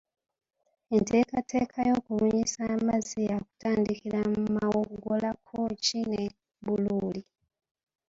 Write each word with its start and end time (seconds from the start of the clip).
Enteekateeka 0.95 1.79
y'okubunyisa 1.89 2.61
amazzi 2.75 3.19
yaakutandikira 3.29 4.19
mu 4.33 4.41
Mawogola, 4.55 5.29
Kkooki 5.35 5.99
ne 6.11 6.23
Buluuli 6.63 7.21